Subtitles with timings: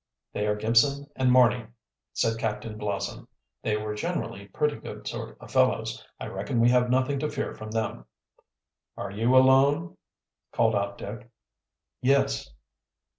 [0.33, 1.67] "They are Gibson and Marny,"
[2.11, 3.27] said Captain Blossom.
[3.61, 6.03] "They were generally pretty good sort of fellows.
[6.19, 8.05] I reckon we have nothing to fear from them."
[8.97, 9.97] "Are you alone?"
[10.53, 11.29] called out Dick.
[12.01, 12.49] "Yes."